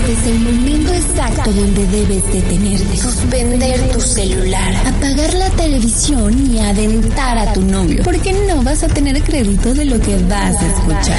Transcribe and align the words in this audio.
Este 0.00 0.12
es 0.14 0.26
el 0.28 0.40
momento 0.40 0.94
exacto 0.94 1.52
donde 1.52 1.86
debes 1.88 2.24
detenerte. 2.32 2.96
Suspender 2.96 3.92
tu 3.92 4.00
celular. 4.00 4.74
Apagar 4.86 5.34
la 5.34 5.50
televisión 5.50 6.50
y 6.50 6.58
adentar 6.58 7.36
a 7.36 7.52
tu 7.52 7.60
novio. 7.60 8.02
Porque 8.02 8.32
no 8.32 8.62
vas 8.62 8.82
a 8.82 8.88
tener 8.88 9.22
crédito 9.22 9.74
de 9.74 9.84
lo 9.84 10.00
que 10.00 10.16
vas 10.24 10.56
a 10.56 10.66
escuchar. 10.66 11.18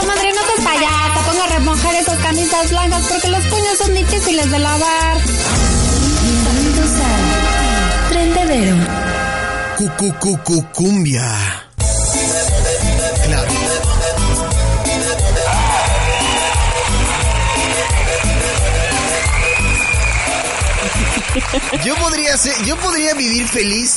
Comadre, 0.00 0.32
no 0.32 0.40
te 0.56 0.62
payata, 0.62 1.22
ponga 1.24 1.44
a 1.44 1.58
remojar 1.58 1.94
esas 1.94 2.18
camisas 2.18 2.70
blancas 2.70 3.04
porque 3.08 3.28
los 3.28 3.44
puños 3.44 3.78
son 3.78 3.94
difíciles 3.94 4.50
de 4.50 4.58
lavar. 4.58 5.18
Bienvenidos 6.24 6.90
a 7.04 8.08
Trendedero. 8.10 8.76
Cumbia. 10.74 11.67
Yo 21.84 21.94
podría 21.96 22.36
ser, 22.36 22.54
yo 22.64 22.76
podría 22.76 23.14
vivir 23.14 23.46
feliz 23.46 23.96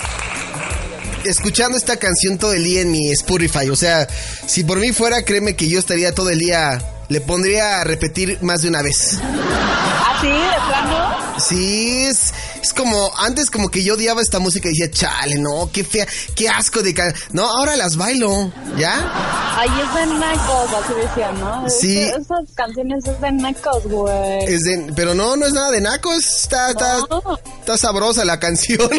escuchando 1.26 1.78
esta 1.78 1.98
canción 1.98 2.38
todo 2.38 2.54
el 2.54 2.64
día 2.64 2.82
en 2.82 2.92
mi 2.92 3.12
Spotify. 3.12 3.70
O 3.70 3.76
sea, 3.76 4.08
si 4.46 4.64
por 4.64 4.80
mí 4.80 4.92
fuera, 4.92 5.24
créeme 5.24 5.56
que 5.56 5.70
yo 5.70 5.80
estaría 5.80 6.14
todo 6.14 6.30
el 6.30 6.40
día. 6.40 6.82
Le 7.10 7.20
pondría 7.22 7.82
a 7.82 7.84
repetir 7.84 8.38
más 8.42 8.62
de 8.62 8.70
una 8.70 8.82
vez. 8.82 9.20
¿Ah, 9.22 10.18
sí? 10.22 10.30
¿De 10.30 10.68
plano? 10.68 11.40
Sí, 11.40 12.04
es, 12.06 12.34
es 12.62 12.74
como, 12.74 13.12
antes 13.18 13.50
como 13.50 13.70
que 13.70 13.84
yo 13.84 13.96
odiaba 13.96 14.22
esta 14.22 14.40
música 14.40 14.68
y 14.70 14.72
decía, 14.72 14.92
chale, 14.92 15.36
no, 15.36 15.70
qué 15.72 15.84
fea, 15.84 16.08
qué 16.36 16.48
asco 16.50 16.82
de. 16.82 16.94
No, 17.32 17.44
ahora 17.46 17.76
las 17.76 17.96
bailo, 17.98 18.52
¿ya? 18.78 19.56
Ay, 19.58 19.70
es 19.82 19.94
de 19.96 20.06
nacos, 20.18 20.70
así 20.74 20.94
decían, 20.94 21.40
¿no? 21.40 21.70
Sí. 21.70 22.00
Es- 22.04 22.14
esas 22.18 22.52
canciones 22.56 23.06
es 23.08 23.20
de 23.22 23.32
nacos, 23.32 23.84
güey. 23.86 24.44
Es 24.46 24.62
de- 24.64 24.94
pero 24.96 25.14
no, 25.16 25.36
no 25.36 25.46
es 25.46 25.54
nada 25.54 25.72
de 25.72 25.82
nacos, 25.82 26.26
está, 26.44 26.70
está, 26.72 26.98
No. 27.10 27.40
está 27.60 27.78
sabrosa 27.78 28.26
la 28.26 28.40
canción, 28.40 28.90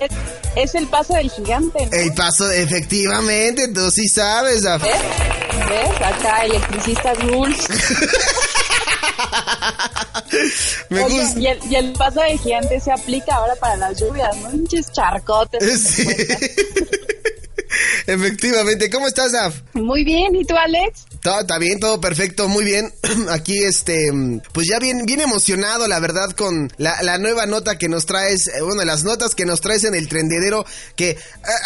es, 0.00 0.10
es 0.56 0.74
el 0.74 0.86
paso 0.88 1.14
del 1.14 1.30
gigante, 1.30 1.86
¿no? 1.86 1.92
El 1.92 2.12
paso, 2.14 2.50
efectivamente, 2.50 3.68
tú 3.68 3.90
sí 3.90 4.08
sabes. 4.08 4.62
¿Ves? 4.62 4.80
¿Ves? 4.80 5.96
Acá, 6.04 6.44
electricista 6.44 7.14
rules. 7.14 7.58
Me 10.88 11.02
Oye, 11.04 11.20
gusta. 11.22 11.40
y, 11.40 11.46
el, 11.46 11.58
y 11.70 11.74
el 11.76 11.92
paso 11.92 12.20
del 12.20 12.38
gigante 12.38 12.80
se 12.80 12.92
aplica 12.92 13.34
ahora 13.34 13.54
para 13.56 13.76
las 13.76 14.00
lluvias, 14.00 14.34
¿no? 14.38 14.50
Pinches 14.50 14.90
charcotes. 14.92 15.80
Sí. 15.80 16.06
Efectivamente, 18.06 18.90
¿cómo 18.90 19.06
estás, 19.06 19.32
Daf? 19.32 19.60
Muy 19.72 20.04
bien, 20.04 20.34
¿y 20.34 20.44
tú, 20.44 20.54
Alex? 20.56 21.04
Todo 21.22 21.40
está 21.40 21.58
bien, 21.58 21.80
todo 21.80 22.00
perfecto, 22.00 22.48
muy 22.48 22.64
bien. 22.64 22.92
Aquí, 23.30 23.62
este, 23.62 24.10
pues 24.52 24.66
ya 24.66 24.78
bien, 24.78 25.06
bien 25.06 25.20
emocionado, 25.20 25.86
la 25.88 26.00
verdad, 26.00 26.30
con 26.32 26.72
la, 26.76 27.02
la 27.02 27.18
nueva 27.18 27.46
nota 27.46 27.78
que 27.78 27.88
nos 27.88 28.06
traes, 28.06 28.48
eh, 28.48 28.60
bueno, 28.62 28.84
las 28.84 29.04
notas 29.04 29.34
que 29.34 29.46
nos 29.46 29.60
traes 29.60 29.84
en 29.84 29.94
el 29.94 30.08
trendedero, 30.08 30.66
que 30.96 31.10
eh, 31.10 31.16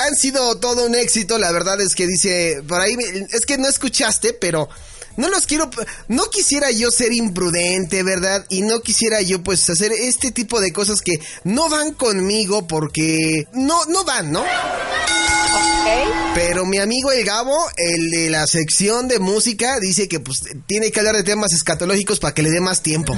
han 0.06 0.14
sido 0.14 0.58
todo 0.58 0.86
un 0.86 0.94
éxito, 0.94 1.38
la 1.38 1.50
verdad 1.52 1.80
es 1.80 1.94
que 1.94 2.06
dice, 2.06 2.62
por 2.68 2.80
ahí, 2.80 2.94
es 3.32 3.46
que 3.46 3.58
no 3.58 3.68
escuchaste, 3.68 4.32
pero... 4.34 4.68
No 5.16 5.28
los 5.28 5.46
quiero, 5.46 5.70
no 6.08 6.24
quisiera 6.30 6.70
yo 6.70 6.90
ser 6.90 7.12
imprudente, 7.12 8.02
¿verdad? 8.02 8.44
Y 8.48 8.62
no 8.62 8.80
quisiera 8.80 9.22
yo 9.22 9.42
pues 9.42 9.68
hacer 9.70 9.92
este 9.92 10.30
tipo 10.30 10.60
de 10.60 10.72
cosas 10.72 11.00
que 11.00 11.20
no 11.44 11.68
van 11.68 11.94
conmigo 11.94 12.66
porque 12.66 13.46
no, 13.52 13.84
no 13.86 14.04
van, 14.04 14.32
¿no? 14.32 14.44
Pero 16.34 16.66
mi 16.66 16.78
amigo 16.78 17.12
el 17.12 17.24
Gabo, 17.24 17.56
el 17.76 18.10
de 18.10 18.30
la 18.30 18.46
sección 18.46 19.08
de 19.08 19.18
música, 19.18 19.78
dice 19.80 20.08
que 20.08 20.20
pues 20.20 20.42
tiene 20.66 20.90
que 20.90 21.00
hablar 21.00 21.16
de 21.16 21.22
temas 21.22 21.52
escatológicos 21.52 22.18
para 22.18 22.34
que 22.34 22.42
le 22.42 22.50
dé 22.50 22.60
más 22.60 22.82
tiempo. 22.82 23.16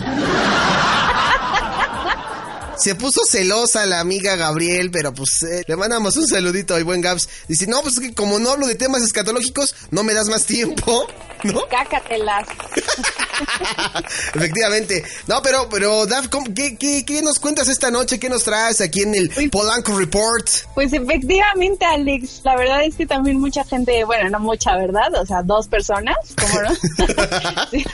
Se 2.79 2.95
puso 2.95 3.21
celosa 3.29 3.87
la 3.87 3.99
amiga 4.01 4.37
Gabriel, 4.37 4.91
pero 4.93 5.13
pues 5.13 5.43
eh, 5.43 5.65
le 5.67 5.77
mandamos 5.77 6.17
un 6.17 6.27
saludito 6.29 6.75
al 6.77 6.85
buen 6.85 7.01
Gabs. 7.01 7.29
Dice, 7.49 7.67
no, 7.67 7.83
pues 7.83 7.95
es 7.95 8.01
que 8.01 8.15
como 8.15 8.39
no 8.39 8.51
hablo 8.53 8.67
de 8.69 8.77
temas 8.77 9.03
escatológicos, 9.03 9.75
no 9.91 10.05
me 10.05 10.15
das 10.15 10.29
más 10.29 10.45
tiempo, 10.45 11.07
¿no? 11.43 11.67
Cácatelas. 11.69 12.47
Efectivamente. 14.35 15.05
No, 15.27 15.43
pero, 15.43 15.69
pero, 15.69 16.07
Daf, 16.07 16.29
¿cómo- 16.29 16.47
qué, 16.55 16.77
qué, 16.77 17.05
qué 17.05 17.21
nos 17.23 17.39
cuentas 17.39 17.69
esta 17.69 17.91
noche? 17.91 18.19
¿Qué 18.19 18.29
nos 18.29 18.45
traes 18.45 18.81
aquí 18.81 19.03
en 19.03 19.15
el. 19.15 19.51
Polanco 19.51 19.97
Report? 19.99 20.47
Pues 20.75 20.93
efectivamente, 20.93 21.85
Alex, 21.85 22.41
la 22.45 22.57
verdad 22.57 22.85
es 22.85 22.95
que 22.95 23.07
también 23.07 23.41
mucha 23.41 23.65
gente, 23.65 24.05
bueno, 24.05 24.31
no 24.31 24.41
mucha, 24.41 24.77
¿verdad? 24.77 25.15
O 25.21 25.27
sea, 25.27 25.43
dos 25.43 25.67
personas, 25.69 26.17
¿cómo 26.41 26.63
no? 26.63 26.75
sí, 27.71 27.85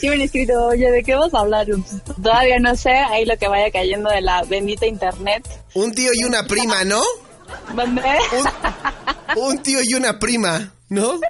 sí 0.00 0.08
me 0.08 0.14
han 0.14 0.20
escrito, 0.22 0.66
oye, 0.66 0.90
¿de 0.90 1.02
qué 1.02 1.14
vas 1.14 1.32
a 1.34 1.40
hablar? 1.40 1.66
Pues, 1.66 2.16
Todavía 2.22 2.58
no 2.60 2.74
sé, 2.76 2.90
ahí 2.90 3.24
lo 3.24 3.36
que 3.36 3.48
vaya 3.48 3.70
cayendo 3.70 4.05
de 4.08 4.20
la 4.20 4.42
bendita 4.44 4.86
internet. 4.86 5.46
Un 5.74 5.92
tío 5.92 6.10
y 6.14 6.24
una 6.24 6.46
prima, 6.46 6.84
¿no? 6.84 7.02
¿Dónde? 7.74 8.02
Un, 9.36 9.42
un 9.42 9.62
tío 9.62 9.80
y 9.82 9.94
una 9.94 10.18
prima, 10.18 10.72
¿no? 10.88 11.20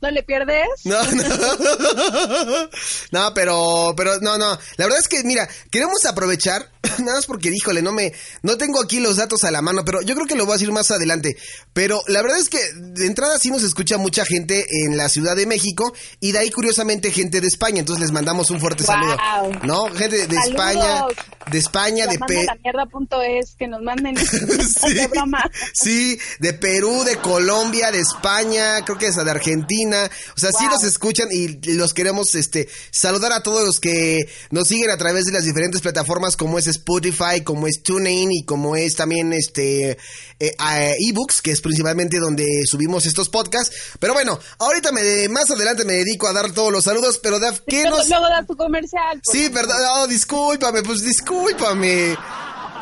¿No 0.00 0.10
le 0.10 0.22
pierdes? 0.22 0.66
No, 0.84 1.02
no. 1.02 1.24
No, 3.12 3.32
pero, 3.34 3.94
pero, 3.96 4.18
no, 4.20 4.36
no. 4.36 4.58
La 4.76 4.84
verdad 4.84 4.98
es 5.00 5.08
que, 5.08 5.22
mira, 5.24 5.48
queremos 5.70 6.04
aprovechar, 6.04 6.70
nada 7.04 7.16
más 7.16 7.26
porque, 7.26 7.50
híjole, 7.50 7.82
no 7.82 7.92
me, 7.92 8.12
no 8.42 8.56
tengo 8.56 8.80
aquí 8.80 9.00
los 9.00 9.16
datos 9.16 9.44
a 9.44 9.50
la 9.50 9.62
mano, 9.62 9.84
pero 9.84 10.02
yo 10.02 10.14
creo 10.14 10.26
que 10.26 10.34
lo 10.34 10.44
voy 10.44 10.52
a 10.52 10.56
decir 10.56 10.72
más 10.72 10.90
adelante. 10.90 11.36
Pero 11.72 12.02
la 12.08 12.22
verdad 12.22 12.38
es 12.38 12.48
que 12.48 12.58
de 12.74 13.06
entrada 13.06 13.38
sí 13.38 13.50
nos 13.50 13.62
escucha 13.62 13.98
mucha 13.98 14.24
gente 14.24 14.64
en 14.84 14.96
la 14.96 15.08
Ciudad 15.08 15.36
de 15.36 15.46
México 15.46 15.92
y 16.20 16.32
de 16.32 16.38
ahí, 16.38 16.50
curiosamente, 16.50 17.10
gente 17.10 17.40
de 17.40 17.46
España. 17.46 17.80
Entonces 17.80 18.02
les 18.02 18.12
mandamos 18.12 18.50
un 18.50 18.60
fuerte 18.60 18.84
saludo. 18.84 19.16
¿No? 19.64 19.86
Gente 19.94 20.26
de. 20.26 20.36
España, 20.36 21.04
de 21.50 21.58
España, 21.58 22.06
de 22.06 22.18
La 22.18 22.26
Pe- 22.26 22.36
manda 22.36 22.54
la 22.54 22.60
mierda 22.62 22.86
punto 22.86 23.22
es 23.22 23.54
que 23.58 23.68
nos 23.68 23.82
manden 23.82 24.16
Sí, 24.16 24.98
sí, 25.72 26.18
de 26.40 26.52
Perú, 26.52 27.04
de 27.04 27.16
Colombia, 27.16 27.90
de 27.90 28.00
España, 28.00 28.84
creo 28.84 28.98
que 28.98 29.06
es 29.06 29.16
de 29.16 29.30
Argentina. 29.30 30.10
O 30.36 30.40
sea, 30.40 30.52
sí 30.52 30.64
nos 30.66 30.84
escuchan 30.84 31.28
y 31.30 31.48
los 31.74 31.94
queremos 31.94 32.34
este 32.34 32.68
saludar 32.90 33.32
a 33.32 33.42
todos 33.42 33.64
los 33.64 33.80
que 33.80 34.28
nos 34.50 34.68
siguen 34.68 34.90
a 34.90 34.96
través 34.96 35.24
de 35.24 35.32
las 35.32 35.44
diferentes 35.44 35.80
plataformas 35.80 36.36
como 36.36 36.58
es 36.58 36.66
Spotify, 36.86 37.42
como 37.42 37.66
es 37.66 37.82
TuneIn 37.82 38.30
y 38.30 38.44
como 38.44 38.76
es 38.76 38.94
también 38.94 39.32
este 39.32 39.98
eh, 40.38 40.96
ebooks, 41.10 41.42
que 41.42 41.50
es 41.50 41.60
principalmente 41.60 42.20
donde 42.20 42.46
subimos 42.64 43.06
estos 43.06 43.28
podcasts. 43.28 43.74
Pero 43.98 44.14
bueno, 44.14 44.38
ahorita 44.58 44.92
me 44.92 45.28
más 45.28 45.50
adelante 45.50 45.84
me 45.84 45.94
dedico 45.94 46.28
a 46.28 46.32
dar 46.32 46.52
todos 46.52 46.70
los 46.70 46.84
saludos, 46.84 47.18
pero 47.20 47.40
Daf, 47.40 47.60
¿qué 47.66 47.82
Luego, 47.82 47.98
nos 47.98 48.08
luego 48.08 48.28
da 48.28 48.44
tu 48.46 48.56
comercial. 48.56 49.20
Sí, 49.24 49.48
verdad. 49.48 49.76
Oh, 49.96 50.06
discúlpame, 50.06 50.82
pues 50.84 51.02
discúlpame. 51.02 52.16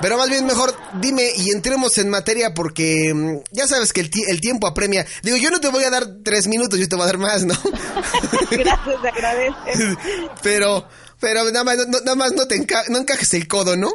Pero 0.03 0.19
más 0.19 0.29
bien 0.29 0.45
mejor 0.47 0.75
dime 1.01 1.31
y 1.37 1.51
entremos 1.51 1.97
en 1.99 2.11
materia 2.11 2.53
porque 2.55 3.13
mm, 3.15 3.39
ya 3.53 3.67
sabes 3.67 3.93
que 3.93 4.01
el, 4.01 4.11
ti- 4.11 4.25
el 4.29 4.41
tiempo 4.41 4.67
apremia. 4.67 5.07
Digo, 5.23 5.37
yo 5.37 5.51
no 5.51 5.61
te 5.61 5.69
voy 5.69 5.85
a 5.85 5.91
dar 5.91 6.07
tres 6.25 6.47
minutos, 6.47 6.79
yo 6.79 6.89
te 6.89 6.97
voy 6.97 7.05
a 7.05 7.07
dar 7.07 7.19
más, 7.19 7.45
¿no? 7.45 7.55
Gracias, 8.51 9.03
te 9.03 9.09
agradezco. 9.09 9.61
pero, 10.43 10.87
pero 11.21 11.45
nada 11.45 11.65
más, 11.65 11.77
no, 11.89 12.01
nada 12.01 12.15
más 12.17 12.33
no 12.33 12.47
te 12.47 12.57
enca- 12.57 12.87
no 12.89 12.99
encajes 12.99 13.33
el 13.35 13.49
codo, 13.49 13.77
¿no? 13.77 13.91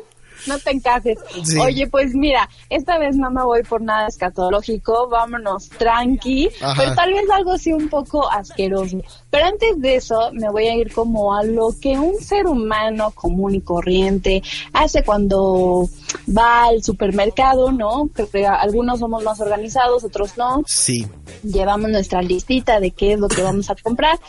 No 0.47 0.57
te 0.59 0.71
encajes. 0.71 1.17
Sí. 1.43 1.57
Oye, 1.57 1.87
pues 1.87 2.13
mira, 2.13 2.49
esta 2.69 2.97
vez 2.97 3.15
no 3.15 3.31
me 3.31 3.43
voy 3.43 3.63
por 3.63 3.81
nada 3.81 4.07
escatológico, 4.07 5.09
vámonos 5.09 5.69
tranqui, 5.69 6.49
Ajá. 6.61 6.73
pero 6.77 6.95
tal 6.95 7.13
vez 7.13 7.29
algo 7.29 7.53
así 7.53 7.71
un 7.73 7.89
poco 7.89 8.29
asqueroso. 8.29 8.97
Pero 9.29 9.45
antes 9.45 9.79
de 9.79 9.95
eso, 9.95 10.31
me 10.33 10.49
voy 10.49 10.67
a 10.67 10.75
ir 10.75 10.91
como 10.93 11.35
a 11.35 11.43
lo 11.43 11.69
que 11.79 11.97
un 11.97 12.19
ser 12.19 12.47
humano 12.47 13.11
común 13.11 13.55
y 13.55 13.61
corriente 13.61 14.41
hace 14.73 15.03
cuando 15.03 15.87
va 16.35 16.65
al 16.65 16.83
supermercado, 16.83 17.71
¿no? 17.71 18.09
Que 18.15 18.45
algunos 18.45 18.99
somos 18.99 19.23
más 19.23 19.39
organizados, 19.39 20.03
otros 20.03 20.37
no. 20.37 20.63
Sí. 20.65 21.07
Llevamos 21.43 21.89
nuestra 21.89 22.21
listita 22.21 22.79
de 22.79 22.91
qué 22.91 23.13
es 23.13 23.19
lo 23.19 23.27
que 23.27 23.41
vamos 23.41 23.69
a 23.69 23.75
comprar. 23.75 24.19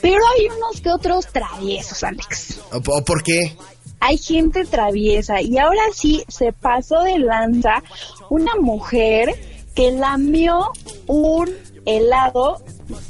Pero 0.00 0.20
hay 0.36 0.48
unos 0.48 0.80
que 0.80 0.90
otros 0.90 1.26
traviesos, 1.28 2.04
Alex 2.04 2.60
¿O, 2.72 2.76
o 2.76 3.04
por 3.04 3.22
qué? 3.22 3.56
Hay 4.00 4.18
gente 4.18 4.64
traviesa 4.64 5.40
y 5.40 5.58
ahora 5.58 5.82
sí 5.94 6.24
se 6.28 6.52
pasó 6.52 7.02
de 7.02 7.18
lanza 7.18 7.82
una 8.30 8.54
mujer 8.56 9.34
que 9.74 9.90
lamió 9.92 10.70
un 11.06 11.50
helado. 11.86 12.62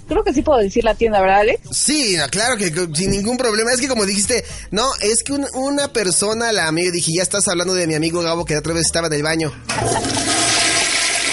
Creo 0.08 0.24
que 0.24 0.32
sí 0.32 0.42
puedo 0.42 0.58
decir 0.60 0.84
la 0.84 0.94
tienda, 0.94 1.20
¿verdad, 1.20 1.40
Alex? 1.40 1.60
Sí, 1.70 2.16
no, 2.16 2.26
claro 2.28 2.56
que 2.56 2.72
sin 2.94 3.10
ningún 3.10 3.36
problema. 3.36 3.72
Es 3.72 3.80
que 3.80 3.88
como 3.88 4.04
dijiste, 4.06 4.44
no, 4.70 4.88
es 5.00 5.22
que 5.22 5.32
un- 5.32 5.46
una 5.54 5.92
persona 5.92 6.50
la 6.52 6.66
amiga 6.66 6.90
dije, 6.90 7.12
ya 7.16 7.22
estás 7.22 7.46
hablando 7.48 7.74
de 7.74 7.86
mi 7.86 7.94
amigo 7.94 8.20
Gabo 8.22 8.44
que 8.44 8.56
otra 8.56 8.72
vez 8.74 8.86
estaba 8.86 9.06
en 9.08 9.12
el 9.14 9.22
baño. 9.22 9.52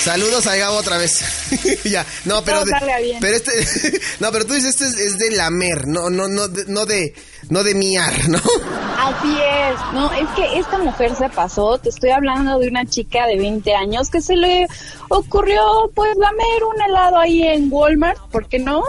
Saludos 0.03 0.45
a 0.47 0.55
Gabo 0.57 0.77
otra 0.77 0.97
vez. 0.97 1.21
ya, 1.85 2.05
no, 2.25 2.43
pero 2.43 2.59
Todo 2.59 2.65
de- 2.65 3.17
pero 3.21 3.37
este 3.37 4.01
no, 4.19 4.31
pero 4.31 4.45
tú 4.45 4.53
dices 4.53 4.71
este 4.71 4.85
es, 4.85 4.95
es 5.13 5.17
de 5.17 5.31
lamer, 5.31 5.87
no 5.87 6.09
no 6.09 6.27
no 6.27 6.47
de- 6.49 6.65
no 6.67 6.85
de 6.85 7.13
no 7.49 7.63
de 7.63 7.75
miar, 7.75 8.13
¿no? 8.29 8.39
Así 8.99 9.35
es, 9.37 9.93
no, 9.93 10.11
es 10.13 10.29
que 10.29 10.59
esta 10.59 10.77
mujer 10.77 11.15
se 11.15 11.29
pasó, 11.29 11.77
te 11.77 11.89
estoy 11.89 12.11
hablando 12.11 12.57
de 12.59 12.69
una 12.69 12.85
chica 12.85 13.27
de 13.27 13.37
20 13.37 13.75
años 13.75 14.09
que 14.09 14.21
se 14.21 14.35
le 14.35 14.67
ocurrió 15.09 15.61
pues 15.93 16.15
lamer 16.17 16.63
un 16.63 16.81
helado 16.81 17.17
ahí 17.17 17.43
en 17.43 17.67
Walmart, 17.71 18.19
¿por 18.31 18.47
qué 18.47 18.59
no? 18.59 18.83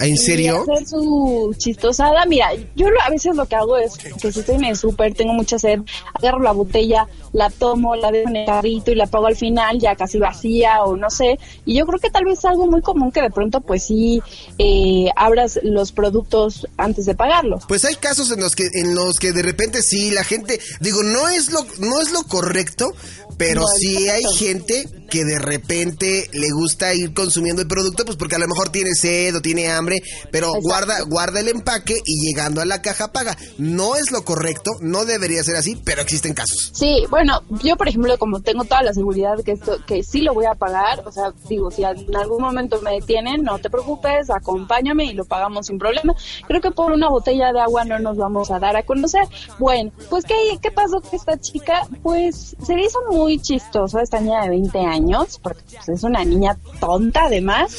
¿En 0.00 0.16
serio? 0.16 0.64
Y 0.66 0.72
hacer 0.72 0.86
su 0.88 1.54
chistosada. 1.56 2.24
Mira, 2.26 2.50
yo 2.74 2.88
a 3.04 3.10
veces 3.10 3.34
lo 3.36 3.46
que 3.46 3.56
hago 3.56 3.76
es 3.76 3.96
que 3.96 4.32
si 4.32 4.40
estoy 4.40 4.56
en 4.56 4.64
el 4.64 4.76
súper, 4.76 5.14
tengo 5.14 5.32
mucha 5.32 5.58
sed, 5.58 5.80
agarro 6.14 6.40
la 6.40 6.52
botella, 6.52 7.06
la 7.32 7.50
tomo, 7.50 7.94
la 7.96 8.10
dejo 8.10 8.28
en 8.28 8.36
el 8.36 8.46
carrito 8.46 8.90
y 8.90 8.96
la 8.96 9.06
pago 9.06 9.26
al 9.26 9.36
final, 9.36 9.78
ya 9.78 9.94
casi 9.96 10.18
vacía 10.18 10.82
o 10.82 10.96
no 10.96 11.10
sé. 11.10 11.38
Y 11.64 11.78
yo 11.78 11.86
creo 11.86 11.98
que 11.98 12.10
tal 12.10 12.24
vez 12.24 12.40
es 12.40 12.44
algo 12.44 12.66
muy 12.66 12.82
común 12.82 13.12
que 13.12 13.22
de 13.22 13.30
pronto 13.30 13.60
pues 13.60 13.84
sí 13.84 14.22
eh, 14.58 15.10
abras 15.16 15.60
los 15.62 15.92
productos 15.92 16.66
antes 16.76 17.06
de 17.06 17.14
pagarlo. 17.14 17.58
Pues 17.68 17.84
hay 17.84 17.93
casos 17.98 18.30
en 18.30 18.40
los 18.40 18.54
que 18.54 18.68
en 18.74 18.94
los 18.94 19.18
que 19.18 19.32
de 19.32 19.42
repente 19.42 19.82
sí 19.82 20.10
la 20.10 20.24
gente, 20.24 20.60
digo, 20.80 21.02
no 21.02 21.28
es 21.28 21.50
lo 21.50 21.66
no 21.78 22.00
es 22.00 22.10
lo 22.12 22.24
correcto, 22.24 22.94
pero 23.36 23.62
No, 23.62 23.66
sí 23.78 24.08
hay 24.08 24.22
gente 24.36 24.86
que 25.10 25.24
de 25.24 25.38
repente 25.38 26.28
le 26.32 26.50
gusta 26.52 26.94
ir 26.94 27.14
consumiendo 27.14 27.62
el 27.62 27.68
producto, 27.68 28.04
pues 28.04 28.16
porque 28.16 28.36
a 28.36 28.38
lo 28.38 28.48
mejor 28.48 28.70
tiene 28.70 28.94
sed 28.94 29.36
o 29.36 29.40
tiene 29.40 29.70
hambre, 29.70 30.02
pero 30.30 30.48
Exacto. 30.48 30.68
guarda, 30.68 30.94
guarda 31.02 31.40
el 31.40 31.48
empaque 31.48 31.96
y 32.04 32.26
llegando 32.26 32.60
a 32.60 32.64
la 32.64 32.82
caja 32.82 33.12
paga. 33.12 33.36
No 33.58 33.96
es 33.96 34.10
lo 34.10 34.24
correcto, 34.24 34.72
no 34.80 35.04
debería 35.04 35.42
ser 35.42 35.56
así, 35.56 35.76
pero 35.84 36.02
existen 36.02 36.34
casos. 36.34 36.70
Sí, 36.72 37.04
bueno, 37.10 37.42
yo 37.62 37.76
por 37.76 37.88
ejemplo, 37.88 38.16
como 38.18 38.40
tengo 38.40 38.64
toda 38.64 38.82
la 38.82 38.92
seguridad 38.92 39.42
que 39.44 39.52
esto, 39.52 39.78
que 39.86 40.02
sí 40.02 40.20
lo 40.20 40.34
voy 40.34 40.46
a 40.46 40.54
pagar, 40.54 41.02
o 41.06 41.12
sea, 41.12 41.32
digo, 41.48 41.70
si 41.70 41.82
en 41.82 42.16
algún 42.16 42.42
momento 42.42 42.80
me 42.82 42.92
detienen, 42.92 43.42
no 43.42 43.58
te 43.58 43.70
preocupes, 43.70 44.30
acompáñame 44.30 45.04
y 45.04 45.12
lo 45.12 45.24
pagamos 45.24 45.66
sin 45.66 45.78
problema. 45.78 46.14
Creo 46.46 46.60
que 46.60 46.70
por 46.70 46.92
una 46.92 47.08
botella 47.08 47.52
de 47.52 47.60
agua 47.60 47.84
no 47.84 47.98
nos 47.98 48.16
vamos 48.16 48.50
a 48.50 48.58
dar 48.58 48.76
a 48.76 48.82
conocer. 48.84 49.26
Bueno, 49.58 49.92
pues 50.10 50.24
¿qué, 50.24 50.34
qué 50.60 50.70
pasó 50.70 51.00
que 51.00 51.16
esta 51.16 51.38
chica, 51.38 51.86
pues 52.02 52.56
se 52.64 52.74
le 52.74 52.84
hizo 52.84 52.98
muy 53.10 53.40
chistoso 53.40 53.98
esta 54.00 54.20
niña 54.20 54.42
de 54.42 54.50
20 54.50 54.78
años, 54.78 54.93
porque 55.42 55.62
pues, 55.74 55.88
es 55.88 56.04
una 56.04 56.24
niña 56.24 56.56
tonta 56.80 57.24
además. 57.24 57.72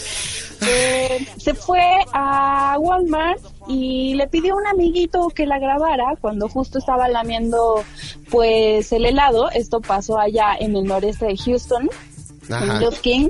Eh, 0.62 1.28
se 1.38 1.54
fue 1.54 1.82
a 2.14 2.78
Walmart 2.80 3.42
y 3.68 4.14
le 4.16 4.28
pidió 4.28 4.54
a 4.54 4.58
un 4.58 4.68
amiguito 4.68 5.28
que 5.30 5.46
la 5.46 5.60
grabara 5.60 6.16
cuando 6.22 6.48
justo 6.48 6.80
estaba 6.80 7.08
lamiendo 7.08 7.84
pues 8.30 8.92
el 8.92 9.06
helado. 9.06 9.50
Esto 9.52 9.82
pasó 9.82 10.20
allá 10.20 10.56
en 10.60 10.76
el 10.76 10.86
noreste 10.86 11.26
de 11.26 11.38
Houston. 11.38 11.90
Ajá. 12.50 12.76
En 12.78 12.82
Love 12.82 13.00
King. 13.00 13.30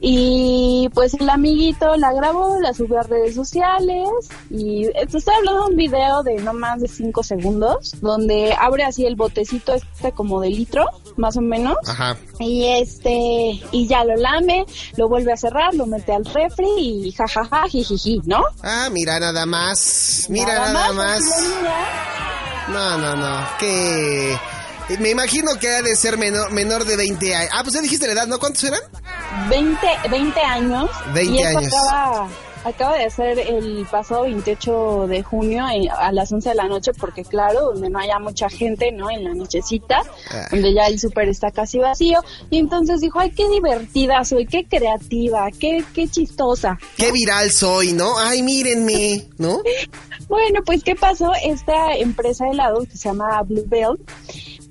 Y 0.00 0.88
pues 0.94 1.14
el 1.14 1.28
amiguito 1.28 1.96
la 1.96 2.12
grabó, 2.12 2.58
la 2.60 2.74
subió 2.74 3.00
a 3.00 3.02
redes 3.02 3.34
sociales 3.34 4.08
y 4.50 4.86
eh, 4.86 4.92
estoy 4.94 5.34
hablando 5.36 5.64
de 5.64 5.70
un 5.70 5.76
video 5.76 6.22
de 6.22 6.36
no 6.42 6.52
más 6.52 6.80
de 6.80 6.88
5 6.88 7.22
segundos 7.22 7.94
donde 8.00 8.54
abre 8.58 8.84
así 8.84 9.06
el 9.06 9.16
botecito 9.16 9.74
este 9.74 10.12
como 10.12 10.40
de 10.40 10.50
litro, 10.50 10.86
más 11.16 11.36
o 11.36 11.40
menos. 11.40 11.76
Ajá. 11.86 12.16
Y 12.38 12.66
este, 12.66 13.60
y 13.70 13.86
ya 13.86 14.04
lo 14.04 14.16
lame, 14.16 14.66
lo 14.96 15.08
vuelve 15.08 15.32
a 15.32 15.36
cerrar, 15.36 15.74
lo 15.74 15.86
mete 15.86 16.12
al 16.12 16.24
refri 16.24 16.66
y 16.78 17.12
jajaja, 17.12 17.68
jijiji, 17.68 18.22
¿no? 18.24 18.42
Ah, 18.62 18.88
mira 18.90 19.20
nada 19.20 19.46
más. 19.46 20.26
Mira 20.28 20.72
nada, 20.72 20.92
más. 20.92 21.20
niña. 21.20 22.12
No, 22.68 22.98
no, 22.98 23.16
no. 23.16 23.46
Que 23.58 24.36
me 24.98 25.10
imagino 25.10 25.52
que 25.60 25.68
ha 25.68 25.82
de 25.82 25.94
ser 25.96 26.18
menor, 26.18 26.52
menor 26.52 26.84
de 26.84 26.96
20 26.96 27.34
años. 27.34 27.50
Ah, 27.54 27.60
pues 27.62 27.74
ya 27.74 27.80
dijiste 27.80 28.06
la 28.06 28.12
edad, 28.12 28.26
¿no? 28.26 28.38
¿Cuántos 28.38 28.64
eran? 28.64 28.80
20, 29.48 29.78
20 30.10 30.40
años. 30.40 30.90
20 31.14 31.32
y 31.34 31.38
eso 31.42 31.58
años. 31.58 31.72
Acaba, 31.88 32.28
acaba 32.64 32.96
de 32.98 33.10
ser 33.10 33.38
el 33.38 33.86
pasado 33.90 34.22
28 34.22 35.06
de 35.08 35.22
junio 35.22 35.64
eh, 35.68 35.88
a 35.88 36.12
las 36.12 36.30
11 36.30 36.50
de 36.50 36.54
la 36.54 36.64
noche, 36.68 36.92
porque 36.98 37.24
claro, 37.24 37.72
donde 37.72 37.88
no 37.90 37.98
haya 37.98 38.18
mucha 38.18 38.48
gente, 38.50 38.92
¿no? 38.92 39.10
En 39.10 39.24
la 39.24 39.34
nochecita, 39.34 40.02
Ah. 40.30 40.48
donde 40.50 40.74
ya 40.74 40.86
el 40.86 40.98
súper 41.00 41.28
está 41.28 41.50
casi 41.50 41.78
vacío. 41.78 42.20
Y 42.50 42.58
entonces 42.58 43.00
dijo, 43.00 43.18
ay, 43.18 43.30
qué 43.30 43.48
divertida 43.48 44.24
soy, 44.24 44.46
qué 44.46 44.66
creativa, 44.66 45.48
qué, 45.58 45.82
qué 45.94 46.06
chistosa. 46.08 46.78
Qué 46.96 47.10
viral 47.10 47.50
soy, 47.50 47.92
¿no? 47.92 48.18
Ay, 48.18 48.42
mírenme, 48.42 49.28
¿no? 49.38 49.60
Bueno, 50.28 50.60
pues 50.64 50.82
¿qué 50.82 50.94
pasó? 50.94 51.30
Esta 51.44 51.92
empresa 51.94 52.44
de 52.46 52.52
helados 52.52 52.88
que 52.88 52.96
se 52.96 53.08
llama 53.10 53.42
Bluebell, 53.42 53.98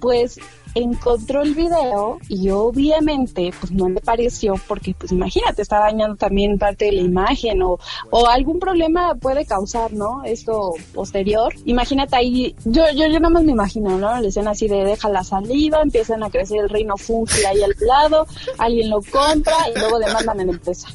pues 0.02 0.40
encontró 0.76 1.42
el 1.42 1.54
video 1.54 2.18
y 2.28 2.50
obviamente 2.50 3.52
pues 3.60 3.72
no 3.72 3.90
le 3.90 4.00
pareció 4.02 4.56
porque 4.68 4.96
pues 4.98 5.12
imagínate 5.12 5.62
está 5.62 5.80
dañando 5.80 6.16
también 6.16 6.58
parte 6.58 6.86
de 6.86 6.94
la 6.94 7.02
imagen 7.02 7.62
o, 7.62 7.78
o 8.10 8.28
algún 8.28 8.60
problema 8.60 9.16
puede 9.16 9.46
causar 9.46 9.94
no 9.94 10.24
esto 10.24 10.74
posterior. 10.94 11.54
Imagínate 11.66 12.16
ahí 12.16 12.56
yo 12.66 12.84
yo 12.96 13.06
yo 13.08 13.20
nada 13.20 13.30
más 13.30 13.44
me 13.44 13.52
imagino 13.52 13.98
no 13.98 14.20
la 14.20 14.28
escena 14.28 14.52
así 14.52 14.68
de 14.68 14.84
deja 14.84 15.10
la 15.10 15.24
saliva 15.24 15.82
empiezan 15.82 16.24
a 16.24 16.30
crecer 16.30 16.60
el 16.62 16.70
reino 16.70 16.98
fungi 16.98 17.44
ahí 17.46 17.62
al 17.62 17.76
lado 17.80 18.26
alguien 18.58 18.90
lo 18.90 19.02
compra 19.02 19.56
y 19.74 19.78
luego 19.78 20.00
demandan 20.00 20.40
en 20.40 20.48
la 20.48 20.54
empresa 20.54 20.88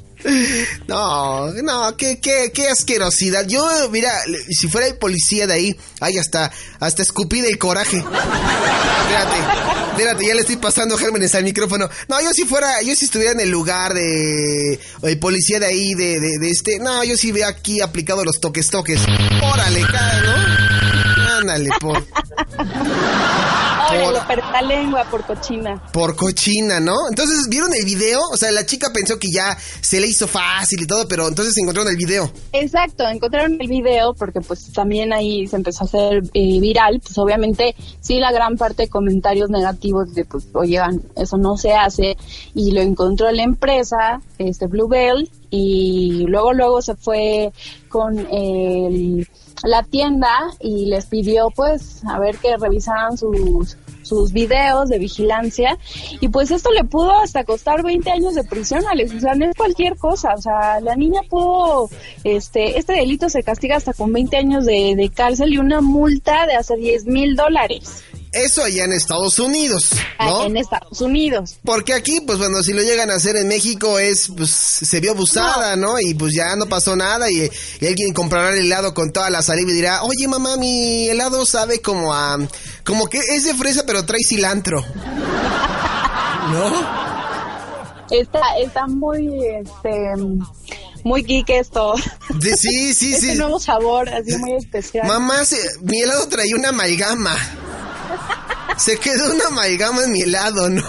No, 0.89 1.53
no, 1.53 1.97
qué, 1.97 2.19
qué, 2.21 2.51
qué 2.53 2.69
asquerosidad. 2.69 3.47
Yo, 3.47 3.65
mira, 3.91 4.13
si 4.51 4.69
fuera 4.69 4.87
el 4.87 4.97
policía 4.97 5.47
de 5.47 5.55
ahí, 5.55 5.77
ay, 6.01 6.19
hasta, 6.19 6.51
hasta 6.81 7.03
escupí 7.03 7.41
del 7.41 7.59
coraje. 7.59 7.99
Espérate, 7.99 9.37
espérate, 9.91 10.27
ya 10.27 10.35
le 10.35 10.41
estoy 10.41 10.57
pasando 10.57 10.97
gérmenes 10.97 11.35
al 11.35 11.45
micrófono. 11.45 11.89
No, 12.09 12.21
yo 12.21 12.33
si 12.33 12.45
fuera, 12.45 12.83
yo 12.83 12.95
si 12.95 13.05
estuviera 13.05 13.33
en 13.33 13.41
el 13.41 13.51
lugar 13.51 13.95
de, 13.95 14.81
el 15.03 15.19
policía 15.19 15.61
de 15.61 15.67
ahí, 15.67 15.95
de, 15.95 16.21
de, 16.21 16.39
de 16.39 16.51
este, 16.51 16.79
no, 16.79 17.05
yo 17.05 17.17
sí 17.17 17.33
veo 17.33 17.47
aquí 17.47 17.81
aplicado 17.81 18.25
los 18.25 18.41
toques 18.41 18.69
toques. 18.69 19.01
Órale, 19.43 19.81
cara, 19.83 20.23
¿no? 20.23 21.33
Ándale, 21.39 21.71
por, 21.81 22.05
Por- 23.89 24.67
lengua 24.67 25.05
por 25.11 25.25
cochina 25.25 25.81
por 25.93 26.17
cochina, 26.17 26.81
¿no? 26.81 26.95
Entonces, 27.09 27.47
¿vieron 27.49 27.73
el 27.75 27.85
video? 27.85 28.21
O 28.33 28.37
sea, 28.37 28.51
la 28.51 28.67
chica 28.67 28.89
pensó 28.93 29.19
que 29.19 29.29
ya 29.31 29.57
se 29.81 30.01
le 30.01 30.07
hizo 30.07 30.27
fácil 30.27 30.83
y 30.83 30.87
todo, 30.87 31.07
pero 31.09 31.29
entonces 31.29 31.57
encontraron 31.59 31.91
el 31.91 31.97
video. 31.97 32.31
Exacto, 32.53 33.05
encontraron 33.07 33.57
el 33.61 33.69
video 33.69 34.15
porque 34.15 34.41
pues 34.41 34.73
también 34.73 35.13
ahí 35.13 35.47
se 35.47 35.57
empezó 35.57 35.85
a 35.85 35.87
hacer 35.87 36.23
eh, 36.35 36.61
viral, 36.61 37.01
pues 37.01 37.17
obviamente 37.19 37.75
sí 38.01 38.19
la 38.19 38.33
gran 38.33 38.57
parte 38.57 38.85
de 38.85 38.89
comentarios 38.89 39.51
negativos 39.51 40.15
de 40.15 40.25
pues 40.25 40.47
oigan, 40.53 41.03
eso 41.17 41.37
no 41.37 41.57
se 41.57 41.73
hace 41.73 42.17
y 42.55 42.73
lo 42.73 42.81
encontró 42.81 43.31
la 43.31 43.43
empresa, 43.43 44.21
este 44.39 44.67
Bluebell 44.67 45.31
y 45.51 46.25
luego 46.27 46.53
luego 46.53 46.83
se 46.83 46.95
fue 46.95 47.53
con 47.89 48.19
el, 48.19 49.29
la 49.65 49.83
tienda 49.83 50.33
y 50.61 50.87
les 50.87 51.07
pidió 51.07 51.49
pues 51.55 52.05
a 52.05 52.19
ver 52.19 52.37
que 52.39 52.57
revisaran 52.57 53.17
sus 53.17 53.77
sus 54.07 54.33
videos 54.33 54.89
de 54.89 54.99
vigilancia. 54.99 55.77
Y 56.21 56.29
pues 56.29 56.51
esto 56.51 56.71
le 56.71 56.85
pudo 56.85 57.13
hasta 57.13 57.45
costar 57.45 57.83
20 57.83 58.11
años 58.11 58.35
de 58.35 58.45
prisión, 58.45 58.85
Alex, 58.87 59.15
o 59.15 59.21
sea, 59.21 59.35
no 59.35 59.47
es 59.47 59.57
cualquier 59.57 59.97
cosa, 59.97 60.35
o 60.35 60.41
sea, 60.41 60.81
la 60.81 60.95
niña 60.95 61.21
pudo, 61.29 61.91
este, 62.23 62.79
este 62.79 62.93
delito 62.93 63.29
se 63.29 63.43
castiga 63.43 63.77
hasta 63.77 63.93
con 63.93 64.13
20 64.13 64.37
años 64.37 64.65
de, 64.65 64.95
de 64.97 65.11
cárcel 65.11 65.53
y 65.53 65.59
una 65.59 65.81
multa 65.81 66.47
de 66.47 66.55
hasta 66.55 66.77
10 66.77 67.07
mil 67.07 67.35
dólares 67.35 68.05
Eso 68.37 68.63
allá 68.65 68.85
en 68.85 68.93
Estados 68.93 69.39
Unidos, 69.39 69.91
¿no? 70.21 70.45
en 70.45 70.57
Estados 70.57 71.01
Unidos. 71.01 71.57
Porque 71.65 71.95
aquí, 71.95 72.21
pues 72.21 72.39
bueno, 72.39 72.63
si 72.63 72.73
lo 72.73 72.83
llegan 72.83 73.11
a 73.11 73.15
hacer 73.15 73.37
en 73.37 73.49
México 73.49 73.99
es, 73.99 74.29
pues 74.37 74.51
se 74.51 75.01
vio 75.01 75.13
abusada, 75.13 75.75
¿no? 75.77 75.99
Y 76.01 76.15
pues 76.15 76.35
ya 76.35 76.55
no 76.57 76.67
pasó 76.67 76.95
nada 76.97 77.31
y, 77.31 77.51
y 77.81 77.87
alguien 77.87 78.13
comprará 78.13 78.51
el 78.51 78.59
helado 78.67 78.93
con 78.95 79.11
toda 79.13 79.31
la 79.31 79.43
saliva 79.43 79.71
y 79.71 79.75
dirá, 79.75 80.03
oye 80.03 80.29
mamá, 80.29 80.57
mi 80.57 81.09
helado 81.09 81.45
sabe 81.47 81.81
como 81.81 82.13
a, 82.15 82.39
como 82.85 83.07
que 83.07 83.19
es 83.19 83.45
de 83.45 83.55
fresa 83.55 83.85
pero 83.87 84.05
trae 84.05 84.21
cilantro. 84.23 84.85
¿No? 86.53 87.07
Está, 88.11 88.41
está 88.63 88.87
muy, 88.87 89.29
este, 89.45 90.13
muy 91.03 91.23
geek 91.25 91.51
esto. 91.51 91.95
De- 92.39 92.57
sí, 92.57 92.95
sí, 92.95 93.15
Este 93.15 93.33
sí. 93.33 93.39
nuevo 93.39 93.59
sabor, 93.59 94.09
así 94.09 94.37
muy 94.37 94.53
especial. 94.55 95.07
Mamá, 95.09 95.45
se- 95.45 95.57
mi 95.83 96.01
helado 96.03 96.29
traía 96.29 96.55
una 96.57 96.69
amalgama. 96.69 97.35
Se 98.77 98.99
quedó 98.99 99.33
una 99.33 99.47
amalgama 99.47 100.05
en 100.05 100.13
mi 100.13 100.23
helado, 100.23 100.69
¿no? 100.69 100.87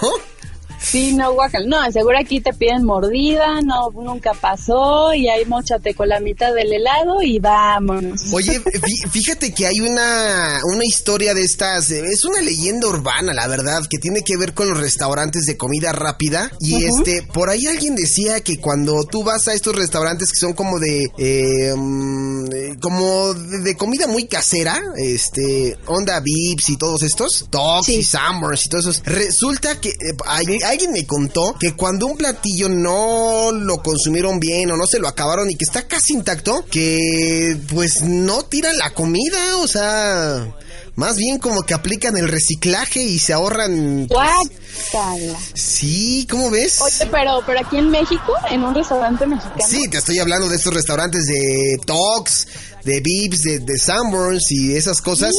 Sí, 0.90 1.12
no, 1.12 1.32
guacal. 1.34 1.68
No, 1.68 1.76
seguro 1.92 2.16
aquí 2.18 2.40
te 2.40 2.52
piden 2.54 2.84
mordida, 2.84 3.60
no, 3.62 3.90
nunca 3.92 4.32
pasó, 4.32 5.12
y 5.12 5.28
ahí 5.28 5.44
mochate 5.44 5.94
con 5.94 6.08
la 6.08 6.18
mitad 6.20 6.54
del 6.54 6.72
helado 6.72 7.22
y 7.22 7.38
vámonos. 7.38 8.22
Oye, 8.32 8.60
fí- 8.64 9.10
fíjate 9.10 9.52
que 9.52 9.66
hay 9.66 9.80
una, 9.80 10.60
una 10.64 10.84
historia 10.86 11.34
de 11.34 11.42
estas, 11.42 11.90
es 11.90 12.24
una 12.24 12.40
leyenda 12.40 12.86
urbana, 12.88 13.34
la 13.34 13.46
verdad, 13.48 13.82
que 13.88 13.98
tiene 13.98 14.22
que 14.22 14.36
ver 14.38 14.54
con 14.54 14.68
los 14.68 14.78
restaurantes 14.78 15.44
de 15.46 15.56
comida 15.58 15.92
rápida. 15.92 16.50
Y 16.60 16.84
este, 16.84 17.22
por 17.22 17.50
ahí 17.50 17.66
alguien 17.66 17.94
decía 17.94 18.40
que 18.40 18.58
cuando 18.58 19.04
tú 19.04 19.22
vas 19.24 19.46
a 19.48 19.52
estos 19.54 19.76
restaurantes 19.76 20.30
que 20.32 20.40
son 20.40 20.54
como 20.54 20.78
de, 20.78 21.10
eh, 21.18 21.74
mm, 21.76 22.46
eh, 22.54 22.76
como 22.80 23.34
de, 23.34 23.76
comida 23.76 24.06
muy 24.06 24.26
casera, 24.26 24.80
este, 24.96 25.76
Onda 25.86 26.20
Vips 26.20 26.70
y 26.70 26.76
todos 26.78 27.02
estos, 27.02 27.46
Sí. 27.84 27.96
y 27.96 28.02
Summers 28.04 28.64
y 28.66 28.68
todos 28.70 28.86
esos, 28.86 29.02
resulta 29.04 29.78
que 29.80 29.90
eh, 29.90 30.14
hay, 30.26 30.46
hay 30.64 30.77
alguien 30.78 30.92
me 30.92 31.06
contó 31.06 31.56
que 31.58 31.74
cuando 31.74 32.06
un 32.06 32.16
platillo 32.16 32.68
no 32.68 33.50
lo 33.50 33.82
consumieron 33.82 34.38
bien 34.38 34.70
o 34.70 34.76
no 34.76 34.86
se 34.86 35.00
lo 35.00 35.08
acabaron 35.08 35.50
y 35.50 35.56
que 35.56 35.64
está 35.64 35.88
casi 35.88 36.12
intacto, 36.12 36.64
que 36.70 37.56
pues 37.74 38.02
no 38.02 38.44
tiran 38.44 38.76
la 38.78 38.90
comida, 38.94 39.56
o 39.56 39.66
sea... 39.66 40.54
Más 40.94 41.14
bien 41.14 41.38
como 41.38 41.62
que 41.62 41.74
aplican 41.74 42.16
el 42.16 42.26
reciclaje 42.26 43.00
y 43.04 43.20
se 43.20 43.32
ahorran. 43.32 44.08
Guácala. 44.08 45.38
Sí, 45.54 46.26
¿cómo 46.28 46.50
ves? 46.50 46.80
Oye, 46.80 47.08
pero, 47.12 47.40
pero 47.46 47.60
aquí 47.60 47.76
en 47.76 47.88
México, 47.88 48.32
en 48.50 48.64
un 48.64 48.74
restaurante 48.74 49.24
mexicano. 49.24 49.62
Sí, 49.64 49.88
te 49.88 49.98
estoy 49.98 50.18
hablando 50.18 50.48
de 50.48 50.56
estos 50.56 50.74
restaurantes 50.74 51.24
de 51.26 51.78
Tox, 51.86 52.48
de 52.82 53.00
Vips, 53.00 53.42
de, 53.42 53.58
de 53.60 53.78
Sanborns 53.78 54.50
y 54.50 54.74
esas 54.74 55.00
cosas. 55.00 55.30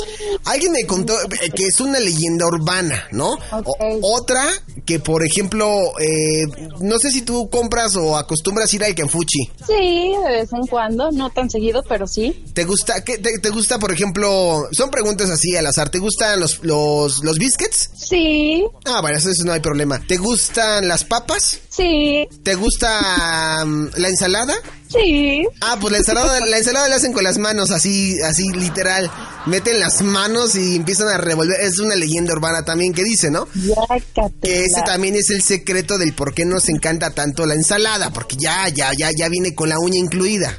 Alguien 0.46 0.72
me 0.72 0.86
contó 0.86 1.18
que 1.54 1.68
es 1.68 1.82
una 1.82 2.00
leyenda 2.00 2.46
urbana, 2.48 3.10
¿no? 3.12 3.34
Ok. 3.52 3.68
O- 3.68 4.16
otra 4.16 4.46
que, 4.90 5.00
por 5.00 5.24
ejemplo, 5.24 5.70
eh, 6.00 6.48
no 6.82 6.98
sé 6.98 7.12
si 7.12 7.22
tú 7.22 7.48
compras 7.52 7.96
o 7.96 8.18
acostumbras 8.18 8.74
ir 8.74 8.84
al 8.84 8.96
Kenfuchi. 8.96 9.48
Sí, 9.68 10.14
de 10.26 10.32
vez 10.32 10.52
en 10.52 10.66
cuando, 10.66 11.12
no 11.12 11.30
tan 11.30 11.48
seguido, 11.48 11.84
pero 11.88 12.08
sí. 12.08 12.44
¿Te 12.56 12.64
gusta, 12.66 13.04
qué, 13.04 13.20
te, 13.20 13.38
te 13.38 13.50
gusta, 13.52 13.78
por 13.78 13.92
ejemplo, 13.94 14.68
son 14.72 14.90
preguntas 14.90 15.30
así 15.30 15.56
al 15.56 15.68
azar, 15.68 15.90
¿te 15.92 16.00
gustan 16.00 16.40
los, 16.40 16.64
los, 16.64 17.24
los 17.24 17.38
biscuits? 17.38 17.92
Sí, 17.96 18.66
Ah, 18.86 19.02
bueno, 19.02 19.16
eso, 19.16 19.30
eso 19.30 19.44
no 19.46 19.52
hay 19.52 19.60
problema. 19.60 20.02
¿Te 20.08 20.18
gustan 20.18 20.88
las 20.88 21.04
papas? 21.04 21.60
sí, 21.70 22.28
¿Te 22.42 22.56
gusta 22.56 23.64
mm, 23.64 23.90
la 23.98 24.08
ensalada? 24.08 24.56
Sí. 24.90 25.48
Ah, 25.62 25.78
pues 25.80 25.92
la 25.92 25.98
ensalada, 26.00 26.40
la 26.46 26.58
ensalada 26.58 26.90
la 26.90 26.96
hacen 26.96 27.14
con 27.14 27.24
las 27.24 27.38
manos, 27.38 27.72
así, 27.72 28.20
así 28.22 28.50
literal. 28.50 29.10
Meten 29.46 29.80
las 29.80 30.02
manos 30.02 30.56
y 30.56 30.76
empiezan 30.76 31.08
a 31.08 31.18
revolver. 31.18 31.60
Es 31.62 31.80
una 31.80 31.96
leyenda 31.96 32.34
urbana 32.34 32.64
también 32.64 32.94
que 32.94 33.04
dice, 33.04 33.32
¿no? 33.32 33.48
Yácatela. 33.56 34.32
Que 34.42 34.66
ese 34.66 34.82
también 34.86 35.16
es 35.16 35.30
el 35.30 35.42
secreto 35.42 35.98
del 35.98 36.14
por 36.14 36.34
qué 36.34 36.46
nos 36.46 36.70
encanta 36.70 37.12
tanto 37.12 37.46
la 37.46 37.54
ensalada, 37.54 38.12
porque 38.12 38.36
ya, 38.38 38.68
ya, 38.70 38.92
ya, 38.98 39.10
ya 39.16 39.30
viene 39.30 39.56
con 39.56 39.70
la 39.70 39.80
uña 39.80 39.98
incluida. 39.98 40.58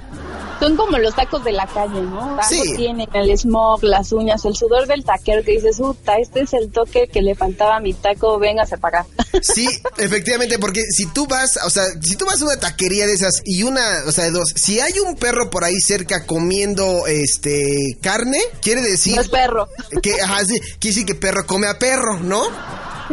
Son 0.61 0.77
como 0.77 0.99
los 0.99 1.15
tacos 1.17 1.43
de 1.43 1.53
la 1.53 1.67
calle, 1.67 2.01
¿no? 2.03 2.39
Algo 2.39 2.43
Sí. 2.49 2.75
tienen 2.77 3.09
el 3.15 3.37
smog, 3.37 3.83
las 3.83 4.13
uñas, 4.13 4.45
el 4.45 4.55
sudor 4.55 4.87
del 4.87 5.05
taquero 5.05 5.43
que 5.43 5.53
dices, 5.53 5.79
puta, 5.79 6.17
este 6.19 6.43
es 6.43 6.53
el 6.53 6.71
toque 6.71 7.09
que 7.09 7.23
le 7.23 7.35
faltaba 7.35 7.77
a 7.77 7.81
mi 7.81 7.95
taco, 7.95 8.39
véngase 8.39 8.77
para 8.79 9.01
acá. 9.01 9.09
Sí, 9.43 9.67
efectivamente, 9.97 10.59
porque 10.59 10.83
si 10.91 11.07
tú 11.07 11.27
vas, 11.27 11.59
o 11.65 11.71
sea, 11.71 11.85
si 12.03 12.15
tú 12.17 12.27
vas 12.27 12.43
a 12.43 12.45
una 12.45 12.57
taquería 12.59 13.07
de 13.07 13.15
esas 13.15 13.41
y 13.45 13.63
una, 13.63 13.81
o 14.07 14.13
sea, 14.13 14.25
de 14.25 14.33
dos, 14.33 14.51
si 14.55 14.81
hay 14.81 14.99
un 14.99 15.17
perro 15.17 15.49
por 15.51 15.65
ahí 15.65 15.81
cerca 15.81 16.27
comiendo, 16.27 17.07
este, 17.07 17.97
carne, 18.03 18.39
quiere 18.61 18.83
decir 18.83 19.15
No 19.15 19.23
es 19.23 19.29
perro. 19.29 19.67
que, 20.03 20.21
ajá, 20.21 20.45
sí, 20.45 20.61
quiere 20.79 20.95
decir 20.95 21.07
que 21.07 21.15
perro 21.15 21.47
come 21.47 21.69
a 21.69 21.79
perro, 21.79 22.19
¿no? 22.21 22.43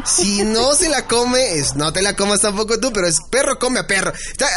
Si 0.06 0.44
no 0.44 0.74
se 0.74 0.90
la 0.90 1.08
come, 1.08 1.56
es, 1.58 1.76
no 1.76 1.92
te 1.94 2.02
la 2.02 2.16
comas 2.16 2.42
tampoco 2.42 2.80
tú, 2.80 2.92
pero 2.94 3.08
es 3.08 3.20
perro 3.30 3.58
come 3.60 3.80
a 3.80 3.88
perro. 3.88 4.12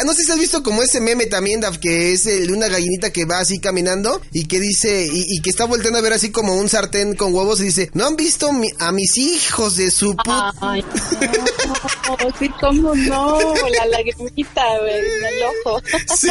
No 0.04 0.12
sé 0.14 0.24
si 0.24 0.32
has 0.32 0.38
visto 0.38 0.62
como 0.62 0.82
ese 0.82 1.00
meme 1.00 1.26
también, 1.26 1.60
Daf, 1.60 1.78
que 1.78 2.12
es 2.12 2.26
el 2.26 2.46
de 2.48 2.52
una 2.52 2.68
gallinita 2.68 3.12
que 3.12 3.24
va 3.24 3.38
así 3.38 3.58
caminando 3.60 4.20
y 4.32 4.46
que 4.46 4.60
dice, 4.60 5.06
y, 5.06 5.24
y 5.36 5.40
que 5.42 5.50
está 5.50 5.64
volteando 5.64 5.98
a 5.98 6.02
ver 6.02 6.12
así 6.12 6.30
como 6.30 6.54
un 6.54 6.68
sartén 6.68 7.14
con 7.16 7.34
huevos 7.34 7.60
y 7.60 7.64
dice, 7.64 7.90
¿no 7.94 8.06
han 8.06 8.16
visto 8.16 8.52
mi- 8.52 8.70
a 8.78 8.92
mis 8.92 9.16
hijos 9.18 9.76
de 9.76 9.90
su 9.90 10.14
puta? 10.16 10.52
Ay, 10.60 10.84
no, 11.20 12.16
sí, 12.38 12.48
cómo 12.60 12.94
no, 12.94 13.38
la 13.78 13.86
lagrimita 13.86 14.62
el 14.76 15.42
ojo. 15.64 15.80
Sí. 16.16 16.28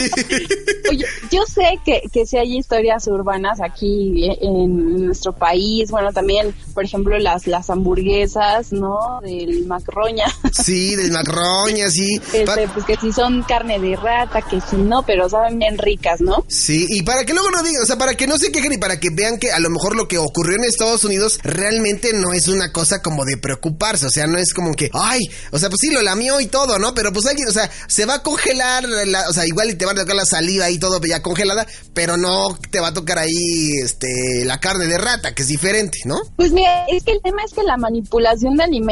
Oye, 0.89 1.05
yo 1.31 1.43
sé 1.45 1.79
que, 1.85 2.01
que 2.11 2.25
sí 2.25 2.37
hay 2.37 2.57
historias 2.57 3.07
urbanas 3.07 3.59
aquí 3.61 4.29
en 4.41 5.05
nuestro 5.05 5.33
país, 5.33 5.89
bueno, 5.91 6.11
también, 6.13 6.53
por 6.73 6.83
ejemplo, 6.83 7.17
las, 7.17 7.47
las 7.47 7.69
hamburguesas, 7.69 8.71
¿no? 8.71 8.98
Del 9.21 9.65
macroña, 9.65 10.25
Sí, 10.63 10.95
del 10.95 11.11
macroña, 11.11 11.89
sí. 11.89 12.19
Este, 12.33 12.67
pues 12.73 12.85
que 12.85 12.95
si 12.97 13.11
son 13.11 13.43
carne 13.43 13.79
de 13.79 13.95
rata, 13.95 14.41
que 14.41 14.59
si 14.61 14.75
no, 14.77 15.03
pero 15.03 15.29
saben 15.29 15.59
bien 15.59 15.77
ricas, 15.77 16.21
¿no? 16.21 16.43
Sí, 16.47 16.85
y 16.89 17.03
para 17.03 17.23
que 17.25 17.33
luego 17.33 17.49
no 17.51 17.61
digan, 17.63 17.81
o 17.83 17.85
sea, 17.85 17.97
para 17.97 18.15
que 18.15 18.27
no 18.27 18.37
se 18.37 18.51
quejen 18.51 18.73
y 18.73 18.77
para 18.77 18.99
que 18.99 19.09
vean 19.11 19.37
que 19.37 19.51
a 19.51 19.59
lo 19.59 19.69
mejor 19.69 19.95
lo 19.95 20.07
que 20.07 20.17
ocurrió 20.17 20.57
en 20.57 20.63
Estados 20.63 21.03
Unidos 21.03 21.39
realmente 21.43 22.13
no 22.13 22.33
es 22.33 22.47
una 22.47 22.71
cosa 22.71 23.01
como 23.01 23.25
de 23.25 23.37
preocuparse, 23.37 24.05
o 24.05 24.09
sea, 24.09 24.27
no 24.27 24.37
es 24.37 24.53
como 24.53 24.73
que, 24.73 24.89
ay, 24.93 25.19
o 25.51 25.59
sea, 25.59 25.69
pues 25.69 25.79
sí, 25.81 25.91
lo 25.91 26.01
lamió 26.01 26.39
y 26.39 26.47
todo, 26.47 26.79
¿no? 26.79 26.93
Pero 26.93 27.11
pues 27.13 27.25
alguien, 27.25 27.47
o 27.47 27.51
sea, 27.51 27.69
se 27.87 28.05
va 28.05 28.15
a 28.15 28.23
congelar, 28.23 28.87
la- 28.87 29.29
o 29.29 29.33
sea, 29.33 29.45
igual 29.45 29.69
y 29.69 29.75
te 29.75 29.85
va 29.85 29.91
a 29.91 29.95
tocar 29.95 30.15
la 30.15 30.25
saliva 30.25 30.69
y 30.69 30.79
todo 30.79 30.99
ya 31.07 31.21
congelada, 31.21 31.65
pero 31.93 32.17
no 32.17 32.57
te 32.71 32.79
va 32.79 32.87
a 32.89 32.93
tocar 32.93 33.19
ahí, 33.19 33.71
este, 33.83 34.43
la 34.45 34.59
carne 34.59 34.87
de 34.87 34.97
rata, 34.97 35.33
que 35.33 35.41
es 35.43 35.47
diferente, 35.47 35.99
¿no? 36.05 36.17
Pues 36.35 36.51
mira, 36.51 36.85
es 36.87 37.03
que 37.03 37.11
el 37.11 37.21
tema 37.21 37.43
es 37.43 37.53
que 37.53 37.63
la 37.63 37.77
manipulación 37.77 38.55
de 38.57 38.63
alimentos, 38.63 38.88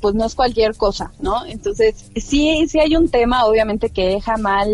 pues 0.00 0.14
no 0.14 0.24
es 0.24 0.34
cualquier 0.34 0.76
cosa, 0.76 1.12
¿no? 1.20 1.44
Entonces, 1.46 2.10
sí, 2.16 2.66
sí 2.68 2.78
hay 2.78 2.96
un 2.96 3.08
tema, 3.08 3.46
obviamente, 3.46 3.90
que 3.90 4.06
deja 4.06 4.36
mal. 4.36 4.68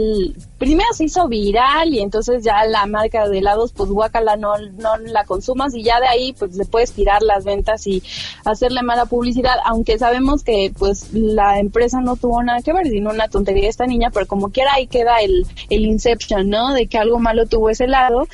Primero 0.58 0.88
se 0.94 1.04
hizo 1.04 1.28
viral 1.28 1.92
y 1.92 2.00
entonces 2.00 2.42
ya 2.42 2.64
la 2.66 2.86
marca 2.86 3.28
de 3.28 3.38
helados, 3.38 3.72
pues 3.72 3.90
guacala, 3.90 4.36
no, 4.36 4.56
no 4.58 4.96
la 4.98 5.24
consumas 5.24 5.74
y 5.74 5.82
ya 5.82 6.00
de 6.00 6.06
ahí, 6.06 6.32
pues 6.32 6.56
le 6.56 6.64
puedes 6.64 6.92
tirar 6.92 7.22
las 7.22 7.44
ventas 7.44 7.86
y 7.86 8.02
hacerle 8.44 8.82
mala 8.82 9.06
publicidad, 9.06 9.56
aunque 9.64 9.98
sabemos 9.98 10.42
que, 10.42 10.72
pues, 10.78 11.12
la 11.12 11.58
empresa 11.58 12.00
no 12.00 12.16
tuvo 12.16 12.42
nada 12.42 12.62
que 12.62 12.72
ver, 12.72 12.86
sino 12.86 13.10
una 13.10 13.28
tontería 13.28 13.68
esta 13.68 13.86
niña, 13.86 14.10
pero 14.12 14.26
como 14.26 14.50
quiera 14.50 14.74
ahí 14.74 14.86
queda 14.86 15.18
el, 15.20 15.46
el 15.70 15.84
inception, 15.84 16.48
¿no? 16.48 16.72
De 16.72 16.86
que 16.86 16.98
algo 16.98 17.18
malo 17.18 17.46
tuvo 17.46 17.70
ese 17.70 17.84
helado 17.84 18.26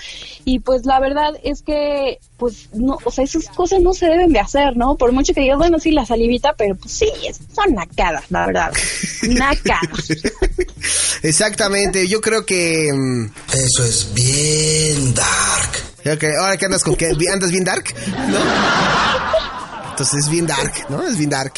y 0.44 0.58
pues 0.58 0.86
la 0.86 0.98
verdad 1.00 1.34
es 1.44 1.62
que, 1.62 2.18
pues, 2.36 2.70
no, 2.74 2.98
o 3.04 3.10
sea, 3.10 3.24
esas 3.24 3.48
cosas 3.48 3.80
no 3.80 3.92
se 3.92 4.06
deben 4.06 4.32
de 4.32 4.40
hacer, 4.40 4.76
¿no? 4.76 4.96
Por 4.96 5.12
mucho 5.12 5.34
que 5.34 5.42
digas, 5.42 5.58
bueno, 5.58 5.78
sí, 5.78 5.92
la 5.92 6.06
pero 6.56 6.74
pues 6.76 6.92
sí, 6.92 7.10
son 7.54 7.74
nacadas, 7.74 8.24
la 8.30 8.46
verdad. 8.46 8.72
Nacadas. 9.22 10.10
Exactamente, 11.22 12.06
yo 12.08 12.20
creo 12.20 12.44
que... 12.46 12.88
mm, 12.92 13.26
Eso 13.52 13.84
es 13.84 14.12
bien 14.14 15.14
dark. 15.14 16.16
Ok, 16.16 16.24
ahora 16.40 16.56
que 16.56 16.64
andas 16.64 16.82
con 16.82 16.96
que 16.96 17.06
andas 17.32 17.50
bien 17.50 17.64
dark, 17.64 17.94
¿no? 18.28 18.38
Entonces 19.90 20.24
es 20.24 20.30
bien 20.30 20.46
dark, 20.46 20.72
¿no? 20.88 21.02
Es 21.06 21.16
bien 21.16 21.30
dark. 21.30 21.52